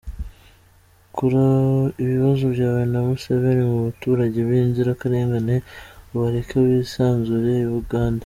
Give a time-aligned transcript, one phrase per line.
[1.15, 1.45] Kura
[2.03, 5.55] ibibazo byawe na Museveni mu baturage b’inzirakarengane
[6.13, 8.19] ubareke bisanzure I Bugande